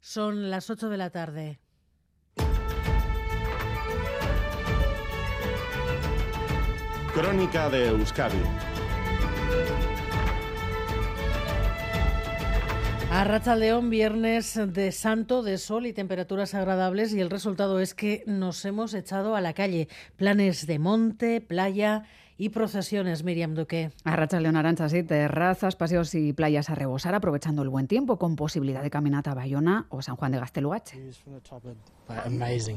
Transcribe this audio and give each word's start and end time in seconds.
Son 0.00 0.50
las 0.50 0.70
8 0.70 0.88
de 0.88 0.96
la 0.96 1.10
tarde. 1.10 1.60
Crónica 7.14 7.68
de 7.68 7.88
Euskadi. 7.88 8.38
A 13.10 13.56
León, 13.56 13.90
viernes 13.90 14.58
de 14.68 14.92
santo, 14.92 15.42
de 15.42 15.58
sol 15.58 15.84
y 15.84 15.92
temperaturas 15.92 16.54
agradables 16.54 17.12
y 17.12 17.20
el 17.20 17.28
resultado 17.28 17.80
es 17.80 17.92
que 17.92 18.22
nos 18.24 18.64
hemos 18.64 18.94
echado 18.94 19.34
a 19.34 19.40
la 19.40 19.52
calle. 19.52 19.88
Planes 20.16 20.66
de 20.66 20.78
monte, 20.78 21.40
playa 21.40 22.04
y 22.40 22.48
procesiones, 22.48 23.22
Miriam 23.22 23.54
Duque. 23.54 23.90
A 24.02 24.16
Racha 24.16 24.40
León 24.40 24.56
Arancha, 24.56 24.88
sí, 24.88 25.02
terrazas, 25.02 25.76
paseos 25.76 26.14
y 26.14 26.32
playas 26.32 26.70
a 26.70 26.74
rebosar, 26.74 27.14
aprovechando 27.14 27.60
el 27.60 27.68
buen 27.68 27.86
tiempo, 27.86 28.16
con 28.16 28.34
posibilidad 28.34 28.82
de 28.82 28.88
caminata 28.88 29.32
a 29.32 29.34
Bayona 29.34 29.84
o 29.90 30.00
San 30.00 30.16
Juan 30.16 30.32
de 30.32 30.38
Gastelugache. 30.38 30.98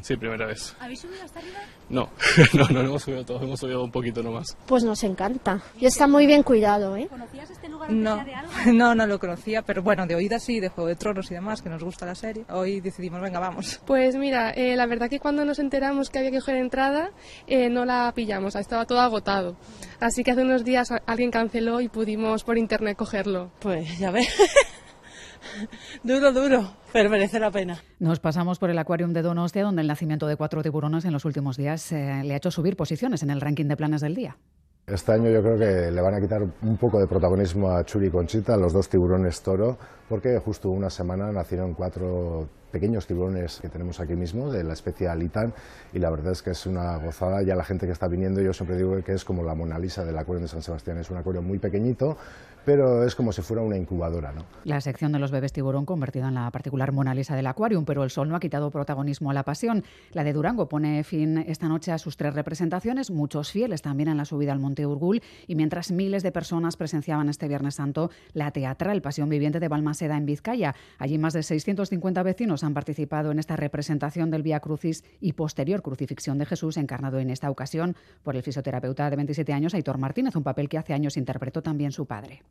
Sí, 0.02 0.18
primera 0.18 0.46
vez. 0.46 0.76
¿Habéis 0.82 1.00
subido 1.00 1.23
hasta 1.23 1.40
arriba? 1.40 1.60
No, 1.90 2.10
no, 2.54 2.68
no, 2.68 2.82
hemos 2.82 3.04
subido 3.04 3.23
todo, 3.23 3.42
hemos 3.42 3.60
subido 3.60 3.84
un 3.86 3.92
poquito 3.92 4.22
nomás. 4.22 4.58
Pues 4.68 4.84
nos 4.84 5.02
encanta. 5.06 5.62
Y 5.80 5.86
está 5.86 6.08
muy 6.08 6.26
bien 6.28 6.44
cuidado, 6.44 6.98
¿eh? 6.98 7.08
¿Conocías 7.08 7.50
este 7.50 7.70
lugar 7.70 7.90
No, 7.90 8.23
de 8.23 8.36
algo? 8.36 8.52
no, 8.73 8.94
no 8.95 9.08
lo 9.08 9.18
conocía, 9.18 9.62
pero 9.62 9.82
bueno, 9.82 10.06
de 10.06 10.16
oídas 10.16 10.44
sí, 10.44 10.59
de 10.59 10.68
Juego 10.68 10.90
de 10.90 10.95
Tronos 10.98 11.32
y 11.32 11.36
demás, 11.36 11.62
que 11.62 11.70
nos 11.70 11.84
gusta 11.84 12.06
la 12.06 12.16
serie. 12.16 12.44
Hoy 12.50 12.82
decidimos, 12.82 13.22
venga, 13.22 13.40
vamos. 13.40 13.82
Pues 13.86 14.18
mira, 14.18 14.52
eh, 14.52 14.76
la 14.76 14.86
verdad 14.88 15.09
que 15.09 15.20
cuando 15.20 15.45
nos 15.45 15.59
enteramos 15.59 16.09
que 16.09 16.20
había 16.20 16.32
que 16.32 16.40
coger 16.40 16.58
entrada, 16.58 17.12
eh, 17.48 17.70
no 17.70 17.86
la 17.86 18.12
pillamos, 18.14 18.56
estaba 18.56 18.86
todo 18.86 19.00
agotado. 19.00 19.53
Así 20.00 20.24
que 20.24 20.32
hace 20.32 20.42
unos 20.42 20.64
días 20.64 20.90
alguien 21.06 21.32
canceló 21.32 21.82
y 21.82 21.90
pudimos 21.90 22.44
por 22.44 22.58
internet 22.58 22.98
cogerlo. 22.98 23.52
Pues 23.60 23.98
ya 24.00 24.12
ves. 24.12 24.28
duro, 26.04 26.32
duro, 26.32 26.74
pero 26.92 27.10
merece 27.10 27.40
la 27.40 27.52
pena. 27.52 27.82
Nos 28.00 28.20
pasamos 28.20 28.60
por 28.60 28.70
el 28.70 28.78
Aquarium 28.78 29.14
de 29.14 29.22
Donostia, 29.22 29.64
donde 29.64 29.82
el 29.82 29.88
nacimiento 29.88 30.28
de 30.28 30.36
cuatro 30.36 30.62
tiburones 30.62 31.06
en 31.06 31.14
los 31.14 31.26
últimos 31.26 31.58
días 31.58 31.92
eh, 31.92 32.22
le 32.23 32.34
ha 32.34 32.38
hecho 32.38 32.52
subir 32.52 32.76
posiciones 32.76 33.23
en 33.23 33.30
el 33.30 33.42
ranking 33.42 33.66
de 33.66 33.78
planes 33.78 34.02
del 34.02 34.16
día. 34.16 34.38
Este 34.86 35.14
año 35.14 35.30
yo 35.30 35.42
creo 35.42 35.58
que 35.58 35.92
le 35.92 36.02
van 36.02 36.14
a 36.14 36.20
quitar 36.20 36.42
un 36.42 36.78
poco 36.78 37.00
de 37.00 37.08
protagonismo 37.08 37.70
a 37.72 37.86
Churi 37.86 38.08
y 38.08 38.10
Conchita, 38.10 38.58
los 38.58 38.73
dos 38.73 38.90
tiburones 38.90 39.42
toro, 39.42 39.78
porque 40.10 40.38
justo 40.40 40.70
una 40.70 40.90
semana 40.90 41.32
nacieron 41.32 41.73
cuatro 41.73 42.50
pequeños 42.74 43.06
tiburones 43.06 43.60
que 43.62 43.70
tenemos 43.70 44.00
aquí 44.00 44.16
mismo, 44.16 44.52
de 44.52 44.64
la 44.64 44.74
especie 44.74 45.08
Alitán, 45.08 45.54
y 45.94 46.00
la 46.00 46.10
verdad 46.10 46.32
es 46.32 46.42
que 46.42 46.50
es 46.50 46.66
una 46.66 46.98
gozada. 46.98 47.44
Ya 47.44 47.56
la 47.56 47.64
gente 47.64 47.86
que 47.86 47.92
está 47.92 48.08
viniendo, 48.08 48.42
yo 48.42 48.52
siempre 48.52 48.76
digo 48.76 49.02
que 49.04 49.14
es 49.14 49.24
como 49.24 49.44
la 49.44 49.54
Mona 49.54 49.78
Lisa 49.78 50.04
del 50.04 50.18
acuario 50.18 50.42
de 50.42 50.48
San 50.48 50.64
Sebastián. 50.64 50.98
Es 50.98 51.12
un 51.12 51.18
acuario 51.18 51.44
muy 51.44 51.60
pequeñito, 51.60 52.18
pero 52.66 53.04
es 53.06 53.16
como 53.16 53.32
si 53.32 53.42
fuera 53.42 53.62
una 53.62 53.78
incubadora. 53.78 54.32
¿no? 54.32 54.46
La 54.64 54.82
sección 54.82 55.12
de 55.12 55.20
los 55.20 55.32
bebés 55.32 55.54
tiburón 55.54 55.86
convertida 55.86 56.30
en 56.30 56.36
la 56.36 56.50
particular 56.52 56.92
Mona 56.92 57.14
Lisa 57.14 57.36
del 57.36 57.48
Aquarium, 57.48 57.86
pero 57.86 58.04
el 58.04 58.10
sol 58.10 58.30
no 58.30 58.36
ha 58.36 58.40
quitado 58.40 58.72
protagonismo 58.72 59.32
a 59.32 59.34
la 59.34 59.44
pasión. 59.44 59.84
La 60.12 60.24
de 60.24 60.34
Durango 60.34 60.68
pone 60.68 61.04
fin 61.04 61.38
esta 61.38 61.68
noche 61.68 61.92
a 61.92 61.98
sus 61.98 62.18
tres 62.18 62.34
representaciones, 62.34 63.12
muchos 63.12 63.52
fieles 63.52 63.82
también 63.82 64.10
en 64.10 64.18
la 64.18 64.26
subida 64.26 64.52
al 64.52 64.60
Monte 64.60 64.86
Urgul, 64.86 65.22
y 65.48 65.56
mientras 65.56 65.92
miles 65.92 66.24
de 66.24 66.32
personas 66.32 66.78
presenciaban 66.78 67.30
este 67.30 67.48
Viernes 67.48 67.76
Santo 67.76 68.10
la 68.34 68.52
teatral 68.52 69.02
Pasión 69.02 69.30
Viviente 69.30 69.60
de 69.60 69.68
Balmaseda 69.68 70.18
en 70.18 70.26
Vizcaya. 70.26 70.76
Allí 70.98 71.18
más 71.18 71.34
de 71.34 71.44
650 71.44 72.24
vecinos 72.24 72.62
han 72.64 72.73
participado 72.73 73.31
en 73.31 73.39
esta 73.39 73.56
representación 73.56 74.31
del 74.31 74.44
Vía 74.44 74.59
Crucis 74.59 75.03
y 75.19 75.33
posterior 75.33 75.81
crucifixión 75.81 76.38
de 76.38 76.45
Jesús, 76.45 76.78
encarnado 76.78 77.20
en 77.20 77.30
esta 77.30 77.50
ocasión 77.50 77.95
por 78.23 78.36
el 78.36 78.44
fisioterapeuta 78.44 79.09
de 79.09 79.16
27 79.16 79.53
años, 79.53 79.73
Aitor 79.73 79.97
Martínez, 79.97 80.36
un 80.36 80.44
papel 80.44 80.70
que 80.70 80.78
hace 80.78 80.94
años 80.94 81.17
interpretó 81.17 81.61
también 81.61 81.92
su 81.92 82.05
padre. 82.05 82.44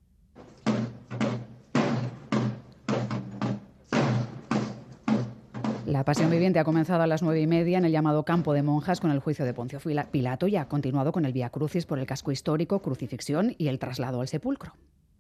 La 5.93 6.05
pasión 6.05 6.31
viviente 6.31 6.59
ha 6.59 6.65
comenzado 6.65 7.03
a 7.03 7.07
las 7.07 7.23
nueve 7.23 7.41
y 7.41 7.47
media 7.47 7.77
en 7.77 7.85
el 7.85 7.93
llamado 7.93 8.25
Campo 8.25 8.55
de 8.55 8.63
Monjas 8.63 8.99
con 8.99 9.11
el 9.11 9.19
juicio 9.19 9.45
de 9.45 9.53
Poncio 9.53 9.79
Pilato 10.11 10.47
y 10.47 10.57
ha 10.57 10.67
continuado 10.67 11.13
con 11.13 11.27
el 11.27 11.33
Vía 11.33 11.51
Crucis 11.51 11.85
por 11.85 11.99
el 11.99 12.07
casco 12.07 12.33
histórico, 12.33 12.81
crucifixión 12.81 13.55
y 13.59 13.69
el 13.69 13.79
traslado 13.79 14.21
al 14.21 14.29
sepulcro. 14.29 14.73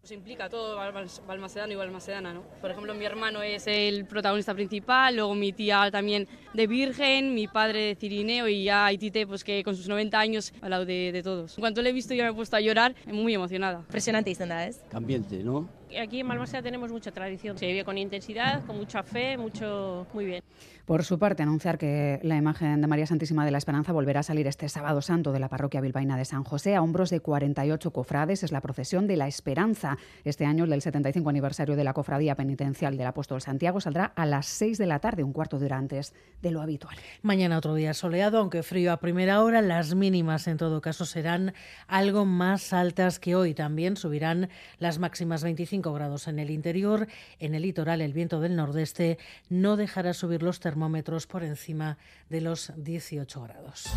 Se 0.04 0.14
implica 0.14 0.48
todo 0.48 0.76
Bal- 0.76 1.06
balmacedano 1.28 1.72
y 1.72 1.76
balmacedana, 1.76 2.34
¿no? 2.34 2.42
Por 2.60 2.72
ejemplo, 2.72 2.92
mi 2.92 3.04
hermano 3.04 3.40
es 3.40 3.68
el 3.68 4.04
protagonista 4.04 4.52
principal, 4.52 5.14
luego 5.14 5.32
mi 5.36 5.52
tía 5.52 5.90
también 5.92 6.26
de 6.52 6.66
Virgen, 6.66 7.34
mi 7.36 7.46
padre 7.46 7.82
de 7.82 7.94
Cirineo 7.94 8.48
y 8.48 8.64
ya 8.64 8.86
Aitite, 8.86 9.28
pues 9.28 9.44
que 9.44 9.62
con 9.62 9.76
sus 9.76 9.86
90 9.86 10.18
años 10.18 10.52
ha 10.60 10.64
hablado 10.64 10.84
de, 10.86 11.12
de 11.12 11.22
todos. 11.22 11.56
En 11.56 11.62
cuanto 11.62 11.82
le 11.82 11.90
he 11.90 11.92
visto 11.92 12.14
ya 12.14 12.24
me 12.24 12.30
he 12.30 12.34
puesto 12.34 12.56
a 12.56 12.60
llorar, 12.60 12.96
muy 13.06 13.32
emocionada. 13.32 13.78
Impresionante 13.78 14.30
izan 14.32 14.50
ez? 14.50 14.80
Ambiente, 14.92 15.36
¿no? 15.44 15.68
Aquí 16.00 16.20
en 16.20 16.28
Balmaseda 16.28 16.62
tenemos 16.62 16.90
mucha 16.90 17.10
tradición. 17.10 17.58
Se 17.58 17.66
vive 17.66 17.84
con 17.84 17.98
intensidad, 17.98 18.64
con 18.64 18.76
mucha 18.76 19.02
fe, 19.02 19.36
mucho, 19.36 20.06
muy 20.12 20.24
bien. 20.24 20.42
Por 20.84 21.04
su 21.04 21.18
parte, 21.18 21.44
anunciar 21.44 21.78
que 21.78 22.18
la 22.24 22.36
imagen 22.36 22.80
de 22.80 22.86
María 22.88 23.06
Santísima 23.06 23.44
de 23.44 23.52
la 23.52 23.58
Esperanza 23.58 23.92
volverá 23.92 24.20
a 24.20 24.22
salir 24.24 24.48
este 24.48 24.68
sábado 24.68 25.00
santo 25.00 25.30
de 25.30 25.38
la 25.38 25.48
parroquia 25.48 25.80
bilbaína 25.80 26.16
de 26.16 26.24
San 26.24 26.42
José 26.42 26.74
a 26.74 26.82
hombros 26.82 27.08
de 27.10 27.20
48 27.20 27.92
cofrades. 27.92 28.42
Es 28.42 28.50
la 28.50 28.60
procesión 28.60 29.06
de 29.06 29.16
la 29.16 29.28
Esperanza. 29.28 29.96
Este 30.24 30.44
año, 30.44 30.64
el 30.64 30.70
del 30.70 30.82
75 30.82 31.30
aniversario 31.30 31.76
de 31.76 31.84
la 31.84 31.92
cofradía 31.92 32.34
penitencial 32.34 32.96
del 32.96 33.06
apóstol 33.06 33.40
Santiago, 33.40 33.80
saldrá 33.80 34.06
a 34.06 34.26
las 34.26 34.46
6 34.46 34.76
de 34.78 34.86
la 34.86 34.98
tarde, 34.98 35.22
un 35.22 35.32
cuarto 35.32 35.60
de 35.60 35.66
hora 35.66 35.78
antes 35.78 36.14
de 36.42 36.50
lo 36.50 36.60
habitual. 36.60 36.96
Mañana 37.22 37.58
otro 37.58 37.74
día 37.76 37.94
soleado, 37.94 38.38
aunque 38.38 38.64
frío 38.64 38.92
a 38.92 38.96
primera 38.96 39.42
hora. 39.42 39.62
Las 39.62 39.94
mínimas, 39.94 40.48
en 40.48 40.56
todo 40.56 40.80
caso, 40.80 41.06
serán 41.06 41.54
algo 41.86 42.24
más 42.24 42.72
altas 42.72 43.20
que 43.20 43.36
hoy. 43.36 43.54
También 43.54 43.96
subirán 43.96 44.48
las 44.78 44.98
máximas 44.98 45.44
25 45.44 45.81
grados 45.90 46.28
en 46.28 46.38
el 46.38 46.50
interior. 46.50 47.08
En 47.40 47.54
el 47.54 47.62
litoral, 47.62 48.02
el 48.02 48.12
viento 48.12 48.40
del 48.40 48.54
nordeste 48.54 49.18
no 49.48 49.76
dejará 49.76 50.12
subir 50.12 50.42
los 50.42 50.60
termómetros 50.60 51.26
por 51.26 51.42
encima 51.42 51.96
de 52.28 52.42
los 52.42 52.72
18 52.76 53.42
grados. 53.42 53.90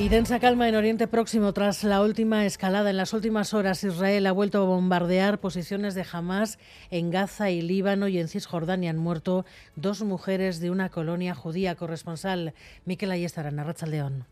Y 0.00 0.08
densa 0.08 0.40
calma 0.40 0.66
en 0.66 0.76
Oriente 0.76 1.06
Próximo 1.08 1.52
tras 1.52 1.84
la 1.84 2.00
última 2.00 2.46
escalada. 2.46 2.88
En 2.88 2.96
las 2.96 3.12
últimas 3.12 3.52
horas 3.52 3.84
Israel 3.84 4.26
ha 4.26 4.32
vuelto 4.32 4.62
a 4.62 4.64
bombardear 4.64 5.40
posiciones 5.40 5.94
de 5.94 6.06
Hamas 6.10 6.58
en 6.90 7.10
Gaza 7.10 7.50
y 7.50 7.60
Líbano 7.60 8.08
y 8.08 8.18
en 8.18 8.28
Cisjordania 8.28 8.88
han 8.88 8.96
muerto 8.96 9.44
dos 9.76 10.02
mujeres 10.02 10.58
de 10.58 10.70
una 10.70 10.88
colonia 10.88 11.34
judía. 11.34 11.74
Corresponsal 11.74 12.54
Miquel 12.86 13.10
Ayestarán, 13.10 13.62
León. 13.88 14.24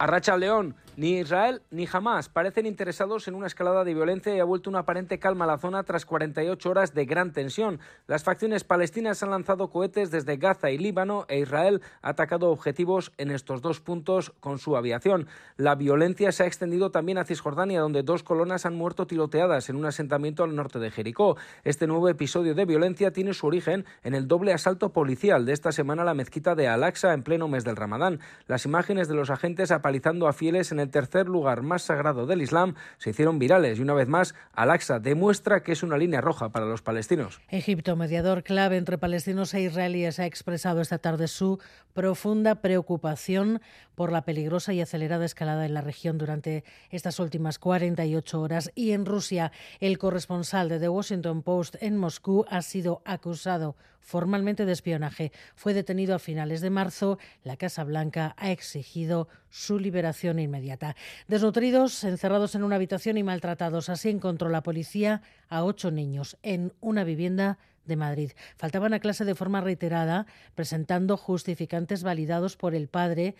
Arracha 0.00 0.36
León, 0.36 0.76
ni 0.96 1.18
Israel 1.18 1.62
ni 1.70 1.88
Hamas 1.92 2.28
parecen 2.28 2.66
interesados 2.66 3.26
en 3.26 3.34
una 3.34 3.48
escalada 3.48 3.82
de 3.82 3.94
violencia 3.94 4.34
y 4.34 4.38
ha 4.38 4.44
vuelto 4.44 4.70
una 4.70 4.80
aparente 4.80 5.18
calma 5.18 5.44
a 5.44 5.48
la 5.48 5.58
zona 5.58 5.82
tras 5.82 6.04
48 6.04 6.70
horas 6.70 6.94
de 6.94 7.04
gran 7.04 7.32
tensión. 7.32 7.80
Las 8.06 8.22
facciones 8.22 8.62
palestinas 8.62 9.22
han 9.24 9.30
lanzado 9.30 9.70
cohetes 9.70 10.12
desde 10.12 10.36
Gaza 10.36 10.70
y 10.70 10.78
Líbano 10.78 11.24
e 11.28 11.40
Israel 11.40 11.82
ha 12.02 12.10
atacado 12.10 12.50
objetivos 12.50 13.12
en 13.18 13.32
estos 13.32 13.60
dos 13.60 13.80
puntos 13.80 14.32
con 14.38 14.58
su 14.58 14.76
aviación. 14.76 15.26
La 15.56 15.74
violencia 15.74 16.30
se 16.30 16.44
ha 16.44 16.46
extendido 16.46 16.92
también 16.92 17.18
a 17.18 17.24
Cisjordania, 17.24 17.80
donde 17.80 18.04
dos 18.04 18.22
colonas 18.22 18.66
han 18.66 18.76
muerto 18.76 19.06
tiroteadas 19.06 19.68
en 19.70 19.76
un 19.76 19.86
asentamiento 19.86 20.44
al 20.44 20.54
norte 20.54 20.78
de 20.78 20.92
Jericó. 20.92 21.36
Este 21.64 21.88
nuevo 21.88 22.08
episodio 22.08 22.54
de 22.54 22.64
violencia 22.66 23.12
tiene 23.12 23.34
su 23.34 23.48
origen 23.48 23.84
en 24.04 24.14
el 24.14 24.28
doble 24.28 24.52
asalto 24.52 24.92
policial 24.92 25.44
de 25.44 25.54
esta 25.54 25.72
semana 25.72 26.02
a 26.02 26.06
la 26.06 26.14
mezquita 26.14 26.54
de 26.54 26.68
Al-Aqsa 26.68 27.14
en 27.14 27.24
pleno 27.24 27.48
mes 27.48 27.64
del 27.64 27.76
Ramadán. 27.76 28.20
Las 28.46 28.64
imágenes 28.64 29.08
de 29.08 29.14
los 29.14 29.30
agentes 29.30 29.70
apalizando 29.88 30.28
a 30.28 30.34
fieles 30.34 30.70
en 30.70 30.80
el 30.80 30.90
tercer 30.90 31.28
lugar 31.28 31.62
más 31.62 31.80
sagrado 31.80 32.26
del 32.26 32.42
Islam 32.42 32.74
se 32.98 33.08
hicieron 33.08 33.38
virales 33.38 33.78
y 33.78 33.82
una 33.82 33.94
vez 33.94 34.06
más 34.06 34.34
Al-Aqsa 34.52 34.98
demuestra 34.98 35.62
que 35.62 35.72
es 35.72 35.82
una 35.82 35.96
línea 35.96 36.20
roja 36.20 36.50
para 36.50 36.66
los 36.66 36.82
palestinos. 36.82 37.40
Egipto, 37.48 37.96
mediador 37.96 38.42
clave 38.42 38.76
entre 38.76 38.98
palestinos 38.98 39.54
e 39.54 39.62
israelíes, 39.62 40.18
ha 40.18 40.26
expresado 40.26 40.82
esta 40.82 40.98
tarde 40.98 41.26
su 41.26 41.58
profunda 41.94 42.56
preocupación 42.56 43.62
por 43.94 44.12
la 44.12 44.26
peligrosa 44.26 44.74
y 44.74 44.82
acelerada 44.82 45.24
escalada 45.24 45.64
en 45.64 45.72
la 45.72 45.80
región 45.80 46.18
durante 46.18 46.64
estas 46.90 47.18
últimas 47.18 47.58
48 47.58 48.40
horas. 48.42 48.70
Y 48.74 48.92
en 48.92 49.06
Rusia, 49.06 49.52
el 49.80 49.96
corresponsal 49.96 50.68
de 50.68 50.80
The 50.80 50.90
Washington 50.90 51.42
Post 51.42 51.76
en 51.80 51.96
Moscú 51.96 52.44
ha 52.50 52.60
sido 52.60 53.00
acusado 53.06 53.74
formalmente 54.00 54.64
de 54.64 54.72
espionaje. 54.72 55.32
Fue 55.54 55.74
detenido 55.74 56.14
a 56.14 56.18
finales 56.18 56.60
de 56.60 56.70
marzo. 56.70 57.18
La 57.42 57.56
Casa 57.56 57.84
Blanca 57.84 58.34
ha 58.38 58.50
exigido 58.50 59.28
su 59.50 59.77
liberación 59.78 60.38
inmediata. 60.38 60.96
Desnutridos, 61.26 62.04
encerrados 62.04 62.54
en 62.54 62.64
una 62.64 62.76
habitación 62.76 63.16
y 63.18 63.22
maltratados. 63.22 63.88
Así 63.88 64.08
encontró 64.08 64.48
la 64.48 64.62
policía 64.62 65.22
a 65.48 65.64
ocho 65.64 65.90
niños 65.90 66.36
en 66.42 66.72
una 66.80 67.04
vivienda 67.04 67.58
de 67.84 67.96
Madrid. 67.96 68.32
Faltaban 68.56 68.94
a 68.94 69.00
clase 69.00 69.24
de 69.24 69.34
forma 69.34 69.60
reiterada, 69.60 70.26
presentando 70.54 71.16
justificantes 71.16 72.02
validados 72.02 72.56
por 72.56 72.74
el 72.74 72.88
padre 72.88 73.34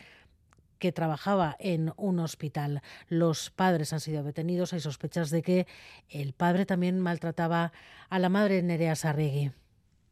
que 0.79 0.93
trabajaba 0.93 1.57
en 1.59 1.93
un 1.97 2.19
hospital. 2.21 2.83
Los 3.09 3.51
padres 3.51 3.93
han 3.93 4.01
sido 4.01 4.23
detenidos. 4.23 4.73
Hay 4.73 4.81
sospechas 4.81 5.31
de 5.31 5.43
que 5.43 5.67
el 6.09 6.33
padre 6.33 6.67
también 6.67 7.01
maltrataba 7.01 7.73
a 8.09 8.19
la 8.19 8.29
madre 8.29 8.63
Nerea 8.63 8.97
Sarregui. 8.97 9.53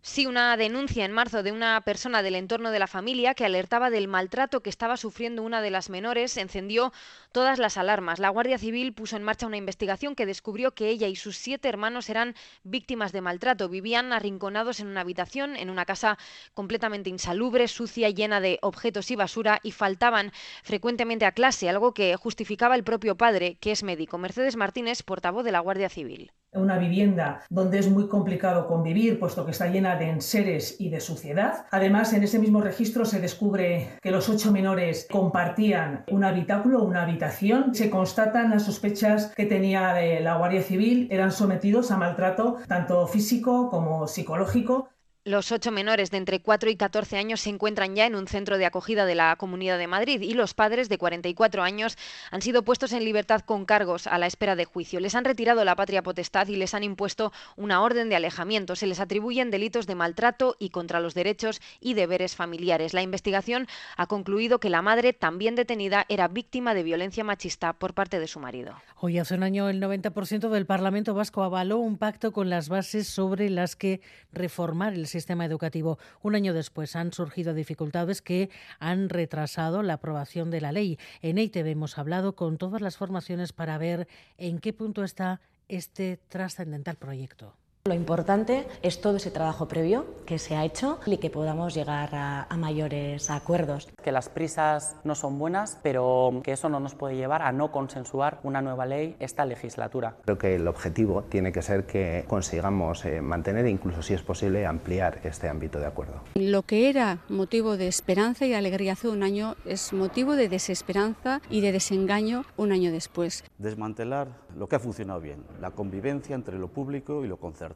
Sí, 0.08 0.24
una 0.24 0.56
denuncia 0.56 1.04
en 1.04 1.10
marzo 1.10 1.42
de 1.42 1.50
una 1.50 1.80
persona 1.80 2.22
del 2.22 2.36
entorno 2.36 2.70
de 2.70 2.78
la 2.78 2.86
familia 2.86 3.34
que 3.34 3.44
alertaba 3.44 3.90
del 3.90 4.06
maltrato 4.06 4.62
que 4.62 4.70
estaba 4.70 4.96
sufriendo 4.96 5.42
una 5.42 5.60
de 5.60 5.70
las 5.70 5.90
menores 5.90 6.36
encendió 6.36 6.92
todas 7.32 7.58
las 7.58 7.76
alarmas. 7.76 8.20
La 8.20 8.28
Guardia 8.28 8.56
Civil 8.56 8.94
puso 8.94 9.16
en 9.16 9.24
marcha 9.24 9.48
una 9.48 9.56
investigación 9.56 10.14
que 10.14 10.24
descubrió 10.24 10.74
que 10.74 10.90
ella 10.90 11.08
y 11.08 11.16
sus 11.16 11.36
siete 11.36 11.68
hermanos 11.68 12.08
eran 12.08 12.36
víctimas 12.62 13.10
de 13.10 13.20
maltrato. 13.20 13.68
Vivían 13.68 14.12
arrinconados 14.12 14.78
en 14.78 14.86
una 14.86 15.00
habitación, 15.00 15.56
en 15.56 15.70
una 15.70 15.84
casa 15.84 16.18
completamente 16.54 17.10
insalubre, 17.10 17.66
sucia, 17.66 18.08
llena 18.08 18.40
de 18.40 18.60
objetos 18.62 19.10
y 19.10 19.16
basura 19.16 19.58
y 19.64 19.72
faltaban 19.72 20.30
frecuentemente 20.62 21.26
a 21.26 21.32
clase, 21.32 21.68
algo 21.68 21.94
que 21.94 22.14
justificaba 22.14 22.76
el 22.76 22.84
propio 22.84 23.16
padre, 23.16 23.56
que 23.60 23.72
es 23.72 23.82
médico. 23.82 24.18
Mercedes 24.18 24.54
Martínez, 24.54 25.02
portavoz 25.02 25.44
de 25.44 25.52
la 25.52 25.60
Guardia 25.60 25.88
Civil 25.88 26.30
una 26.56 26.78
vivienda 26.78 27.42
donde 27.50 27.78
es 27.78 27.90
muy 27.90 28.08
complicado 28.08 28.66
convivir, 28.66 29.18
puesto 29.18 29.44
que 29.44 29.50
está 29.50 29.68
llena 29.68 29.96
de 29.96 30.10
enseres 30.10 30.76
y 30.80 30.88
de 30.88 31.00
suciedad. 31.00 31.66
Además, 31.70 32.12
en 32.12 32.22
ese 32.22 32.38
mismo 32.38 32.60
registro 32.60 33.04
se 33.04 33.20
descubre 33.20 33.90
que 34.02 34.10
los 34.10 34.28
ocho 34.28 34.52
menores 34.52 35.06
compartían 35.10 36.04
un 36.10 36.24
habitáculo, 36.24 36.82
una 36.82 37.02
habitación. 37.02 37.74
Se 37.74 37.90
constatan 37.90 38.50
las 38.50 38.64
sospechas 38.64 39.32
que 39.34 39.46
tenía 39.46 39.94
la 40.20 40.36
Guardia 40.36 40.62
Civil, 40.62 41.08
eran 41.10 41.32
sometidos 41.32 41.90
a 41.90 41.96
maltrato 41.96 42.58
tanto 42.66 43.06
físico 43.06 43.70
como 43.70 44.06
psicológico. 44.06 44.88
Los 45.26 45.50
ocho 45.50 45.72
menores 45.72 46.12
de 46.12 46.18
entre 46.18 46.38
4 46.38 46.70
y 46.70 46.76
14 46.76 47.16
años 47.16 47.40
se 47.40 47.50
encuentran 47.50 47.96
ya 47.96 48.06
en 48.06 48.14
un 48.14 48.28
centro 48.28 48.58
de 48.58 48.64
acogida 48.64 49.06
de 49.06 49.16
la 49.16 49.34
Comunidad 49.34 49.76
de 49.76 49.88
Madrid 49.88 50.20
y 50.20 50.34
los 50.34 50.54
padres 50.54 50.88
de 50.88 50.98
44 50.98 51.64
años 51.64 51.98
han 52.30 52.42
sido 52.42 52.62
puestos 52.62 52.92
en 52.92 53.04
libertad 53.04 53.40
con 53.40 53.64
cargos 53.64 54.06
a 54.06 54.18
la 54.18 54.28
espera 54.28 54.54
de 54.54 54.66
juicio. 54.66 55.00
Les 55.00 55.16
han 55.16 55.24
retirado 55.24 55.64
la 55.64 55.74
patria 55.74 56.04
potestad 56.04 56.46
y 56.46 56.54
les 56.54 56.74
han 56.74 56.84
impuesto 56.84 57.32
una 57.56 57.82
orden 57.82 58.08
de 58.08 58.14
alejamiento. 58.14 58.76
Se 58.76 58.86
les 58.86 59.00
atribuyen 59.00 59.50
delitos 59.50 59.88
de 59.88 59.96
maltrato 59.96 60.54
y 60.60 60.70
contra 60.70 61.00
los 61.00 61.14
derechos 61.14 61.60
y 61.80 61.94
deberes 61.94 62.36
familiares. 62.36 62.94
La 62.94 63.02
investigación 63.02 63.66
ha 63.96 64.06
concluido 64.06 64.60
que 64.60 64.70
la 64.70 64.80
madre, 64.80 65.12
también 65.12 65.56
detenida, 65.56 66.06
era 66.08 66.28
víctima 66.28 66.72
de 66.72 66.84
violencia 66.84 67.24
machista 67.24 67.72
por 67.72 67.94
parte 67.94 68.20
de 68.20 68.28
su 68.28 68.38
marido. 68.38 68.76
Hoy 68.94 69.18
hace 69.18 69.34
un 69.34 69.42
año 69.42 69.68
el 69.68 69.82
90% 69.82 70.50
del 70.50 70.66
Parlamento 70.66 71.14
vasco 71.14 71.42
avaló 71.42 71.78
un 71.78 71.98
pacto 71.98 72.30
con 72.30 72.48
las 72.48 72.68
bases 72.68 73.08
sobre 73.08 73.50
las 73.50 73.74
que 73.74 74.00
reformar 74.30 74.94
el 74.94 75.08
sistema 75.16 75.46
educativo. 75.46 75.98
Un 76.22 76.34
año 76.34 76.52
después 76.52 76.94
han 76.94 77.12
surgido 77.12 77.54
dificultades 77.54 78.20
que 78.20 78.50
han 78.78 79.08
retrasado 79.08 79.82
la 79.82 79.94
aprobación 79.94 80.50
de 80.50 80.60
la 80.60 80.72
ley. 80.72 80.98
En 81.22 81.38
EITV 81.38 81.68
hemos 81.68 81.96
hablado 81.96 82.36
con 82.36 82.58
todas 82.58 82.82
las 82.82 82.98
formaciones 82.98 83.52
para 83.54 83.78
ver 83.78 84.08
en 84.36 84.58
qué 84.58 84.74
punto 84.74 85.04
está 85.04 85.40
este 85.68 86.18
trascendental 86.28 86.96
proyecto. 86.96 87.54
Lo 87.86 87.94
importante 87.94 88.66
es 88.82 89.00
todo 89.00 89.16
ese 89.16 89.30
trabajo 89.30 89.68
previo 89.68 90.06
que 90.26 90.40
se 90.40 90.56
ha 90.56 90.64
hecho 90.64 90.98
y 91.06 91.18
que 91.18 91.30
podamos 91.30 91.72
llegar 91.72 92.10
a, 92.14 92.48
mayores 92.56 93.30
acuerdos. 93.30 93.88
Que 94.02 94.10
las 94.10 94.28
prisas 94.28 94.96
no 95.04 95.14
son 95.14 95.38
buenas, 95.38 95.78
pero 95.84 96.40
que 96.42 96.52
eso 96.52 96.68
no 96.68 96.80
nos 96.80 96.96
puede 96.96 97.14
llevar 97.14 97.42
a 97.42 97.52
no 97.52 97.70
consensuar 97.70 98.40
una 98.42 98.60
nueva 98.60 98.86
ley 98.86 99.14
esta 99.20 99.44
legislatura. 99.44 100.16
Creo 100.24 100.38
que 100.38 100.56
el 100.56 100.66
objetivo 100.66 101.22
tiene 101.22 101.52
que 101.52 101.62
ser 101.62 101.86
que 101.86 102.24
consigamos 102.26 103.04
eh, 103.04 103.20
mantener 103.20 103.66
e 103.66 103.70
incluso, 103.70 104.02
si 104.02 104.14
es 104.14 104.22
posible, 104.22 104.66
ampliar 104.66 105.20
este 105.22 105.48
ámbito 105.48 105.78
de 105.78 105.86
acuerdo. 105.86 106.22
Lo 106.34 106.62
que 106.62 106.88
era 106.88 107.18
motivo 107.28 107.76
de 107.76 107.86
esperanza 107.86 108.46
y 108.46 108.54
alegría 108.54 108.94
hace 108.94 109.08
un 109.08 109.22
año 109.22 109.54
es 109.64 109.92
motivo 109.92 110.34
de 110.34 110.48
desesperanza 110.48 111.40
y 111.50 111.60
de 111.60 111.70
desengaño 111.70 112.44
un 112.56 112.72
año 112.72 112.90
después. 112.90 113.44
Desmantelar 113.58 114.28
lo 114.56 114.68
que 114.68 114.76
ha 114.76 114.80
funcionado 114.80 115.20
bien, 115.20 115.44
la 115.60 115.70
convivencia 115.70 116.34
entre 116.34 116.58
lo 116.58 116.68
público 116.68 117.24
y 117.24 117.28
lo 117.28 117.36
concertado 117.36 117.75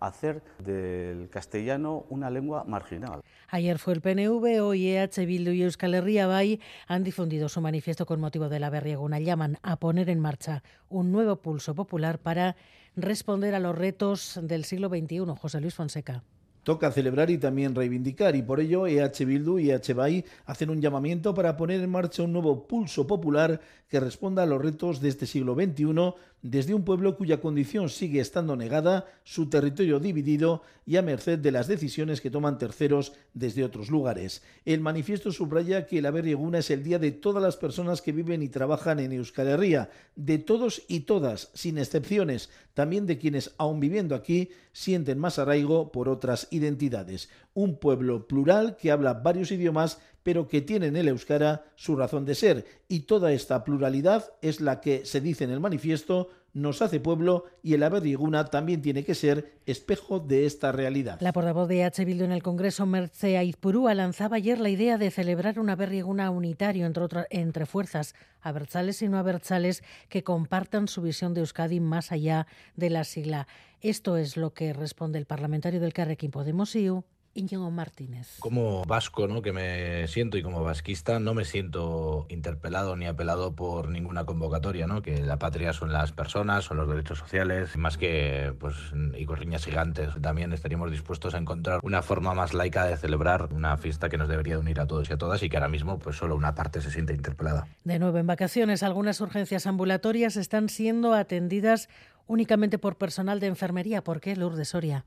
hacer 0.00 0.42
del 0.58 1.28
castellano 1.28 2.06
una 2.08 2.30
lengua 2.30 2.64
marginal. 2.64 3.20
Ayer 3.48 3.78
fue 3.78 3.94
el 3.94 4.00
PNV, 4.00 4.62
hoy 4.62 4.88
EH 4.88 5.26
Bildu 5.26 5.52
y 5.52 5.62
Euskal 5.62 5.94
Herria 5.94 6.26
Bay 6.26 6.60
han 6.86 7.04
difundido 7.04 7.48
su 7.48 7.60
manifiesto 7.60 8.06
con 8.06 8.20
motivo 8.20 8.48
de 8.48 8.60
la 8.60 8.70
Berrieguna. 8.70 9.18
Llaman 9.18 9.58
a 9.62 9.76
poner 9.76 10.08
en 10.08 10.20
marcha 10.20 10.62
un 10.88 11.12
nuevo 11.12 11.36
pulso 11.36 11.74
popular 11.74 12.18
para 12.18 12.56
responder 12.96 13.54
a 13.54 13.60
los 13.60 13.76
retos 13.76 14.38
del 14.42 14.64
siglo 14.64 14.88
XXI. 14.88 15.34
José 15.40 15.60
Luis 15.60 15.74
Fonseca. 15.74 16.22
Toca 16.62 16.92
celebrar 16.92 17.30
y 17.30 17.38
también 17.38 17.74
reivindicar 17.74 18.36
y 18.36 18.42
por 18.42 18.60
ello 18.60 18.86
EH 18.86 19.24
Bildu 19.24 19.58
y 19.58 19.70
EH 19.70 19.94
BAI 19.94 20.24
hacen 20.44 20.68
un 20.68 20.82
llamamiento 20.82 21.32
para 21.32 21.56
poner 21.56 21.80
en 21.80 21.90
marcha 21.90 22.22
un 22.22 22.32
nuevo 22.32 22.66
pulso 22.68 23.06
popular 23.06 23.60
que 23.88 23.98
responda 23.98 24.42
a 24.42 24.46
los 24.46 24.60
retos 24.60 25.00
de 25.00 25.08
este 25.08 25.26
siglo 25.26 25.54
XXI 25.54 26.14
desde 26.42 26.74
un 26.74 26.84
pueblo 26.84 27.16
cuya 27.16 27.40
condición 27.40 27.90
sigue 27.90 28.20
estando 28.20 28.56
negada, 28.56 29.06
su 29.24 29.48
territorio 29.50 30.00
dividido 30.00 30.62
y 30.86 30.96
a 30.96 31.02
merced 31.02 31.38
de 31.38 31.52
las 31.52 31.68
decisiones 31.68 32.20
que 32.20 32.30
toman 32.30 32.58
terceros 32.58 33.12
desde 33.34 33.64
otros 33.64 33.90
lugares. 33.90 34.42
El 34.64 34.80
manifiesto 34.80 35.32
subraya 35.32 35.86
que 35.86 36.02
la 36.02 36.10
Berrieguna 36.10 36.58
es 36.58 36.70
el 36.70 36.82
día 36.82 36.98
de 36.98 37.12
todas 37.12 37.42
las 37.42 37.56
personas 37.56 38.02
que 38.02 38.12
viven 38.12 38.42
y 38.42 38.48
trabajan 38.48 39.00
en 39.00 39.12
Euskal 39.12 39.48
Herria, 39.48 39.90
de 40.16 40.38
todos 40.38 40.82
y 40.88 41.00
todas, 41.00 41.50
sin 41.54 41.78
excepciones, 41.78 42.50
también 42.74 43.06
de 43.06 43.18
quienes, 43.18 43.52
aun 43.58 43.78
viviendo 43.78 44.14
aquí, 44.14 44.50
sienten 44.72 45.18
más 45.18 45.38
arraigo 45.38 45.92
por 45.92 46.08
otras 46.08 46.48
identidades. 46.50 47.28
Un 47.52 47.76
pueblo 47.76 48.26
plural 48.26 48.76
que 48.76 48.90
habla 48.90 49.14
varios 49.14 49.50
idiomas 49.50 50.00
pero 50.22 50.48
que 50.48 50.60
tiene 50.60 50.86
en 50.86 50.96
el 50.96 51.08
euskara 51.08 51.64
su 51.76 51.96
razón 51.96 52.24
de 52.24 52.34
ser, 52.34 52.66
y 52.88 53.00
toda 53.00 53.32
esta 53.32 53.64
pluralidad 53.64 54.32
es 54.42 54.60
la 54.60 54.80
que, 54.80 55.04
se 55.04 55.20
dice 55.20 55.44
en 55.44 55.50
el 55.50 55.60
manifiesto, 55.60 56.28
nos 56.52 56.82
hace 56.82 57.00
pueblo 57.00 57.44
y 57.62 57.74
el 57.74 57.82
Aberriguna 57.82 58.46
también 58.46 58.82
tiene 58.82 59.04
que 59.04 59.14
ser 59.14 59.60
espejo 59.66 60.18
de 60.18 60.46
esta 60.46 60.72
realidad. 60.72 61.18
La 61.20 61.32
portavoz 61.32 61.68
de 61.68 61.84
H. 61.84 62.04
Bildu 62.04 62.24
en 62.24 62.32
el 62.32 62.42
Congreso, 62.42 62.86
Merce 62.86 63.38
Aizpurúa, 63.38 63.94
lanzaba 63.94 64.36
ayer 64.36 64.58
la 64.58 64.68
idea 64.68 64.98
de 64.98 65.10
celebrar 65.10 65.60
un 65.60 65.70
Aberriguna 65.70 66.30
unitario 66.30 66.86
entre, 66.86 67.06
entre 67.30 67.66
fuerzas 67.66 68.14
abertzales 68.40 69.00
y 69.02 69.08
no 69.08 69.18
abertzales 69.18 69.84
que 70.08 70.24
compartan 70.24 70.88
su 70.88 71.02
visión 71.02 71.34
de 71.34 71.40
Euskadi 71.40 71.78
más 71.80 72.10
allá 72.10 72.46
de 72.74 72.90
la 72.90 73.04
sigla. 73.04 73.46
Esto 73.80 74.16
es 74.16 74.36
lo 74.36 74.52
que 74.52 74.72
responde 74.72 75.18
el 75.18 75.26
parlamentario 75.26 75.80
del 75.80 75.92
Carrequín 75.92 76.30
Podemos 76.30 76.74
IU, 76.74 77.04
Íñigo 77.34 77.70
Martínez. 77.70 78.38
Como 78.40 78.84
vasco, 78.84 79.28
¿no? 79.28 79.40
que 79.40 79.52
me 79.52 80.06
siento 80.08 80.36
y 80.36 80.42
como 80.42 80.62
vasquista, 80.62 81.20
no 81.20 81.32
me 81.32 81.44
siento 81.44 82.26
interpelado 82.28 82.96
ni 82.96 83.06
apelado 83.06 83.54
por 83.54 83.88
ninguna 83.88 84.24
convocatoria, 84.24 84.86
¿no? 84.86 85.00
que 85.02 85.22
la 85.22 85.38
patria 85.38 85.72
son 85.72 85.92
las 85.92 86.12
personas, 86.12 86.64
son 86.64 86.76
los 86.76 86.88
derechos 86.88 87.18
sociales, 87.18 87.76
más 87.76 87.96
que 87.96 88.52
pues 88.58 88.74
y 89.16 89.24
corriñas 89.26 89.64
gigantes. 89.64 90.10
También 90.20 90.52
estaríamos 90.52 90.90
dispuestos 90.90 91.34
a 91.34 91.38
encontrar 91.38 91.80
una 91.82 92.02
forma 92.02 92.34
más 92.34 92.52
laica 92.52 92.84
de 92.84 92.96
celebrar 92.96 93.52
una 93.52 93.76
fiesta 93.76 94.08
que 94.08 94.18
nos 94.18 94.28
debería 94.28 94.58
unir 94.58 94.80
a 94.80 94.86
todos 94.86 95.08
y 95.08 95.12
a 95.12 95.18
todas 95.18 95.42
y 95.42 95.48
que 95.48 95.56
ahora 95.56 95.68
mismo 95.68 95.98
pues 95.98 96.16
solo 96.16 96.34
una 96.34 96.54
parte 96.54 96.80
se 96.80 96.90
siente 96.90 97.14
interpelada. 97.14 97.66
De 97.84 97.98
nuevo 97.98 98.18
en 98.18 98.26
vacaciones, 98.26 98.82
algunas 98.82 99.20
urgencias 99.20 99.66
ambulatorias 99.66 100.36
están 100.36 100.68
siendo 100.68 101.14
atendidas 101.14 101.88
únicamente 102.26 102.78
por 102.78 102.96
personal 102.96 103.40
de 103.40 103.46
enfermería. 103.46 104.02
¿Por 104.02 104.20
qué, 104.20 104.36
Lourdes 104.36 104.68
Soria? 104.68 105.04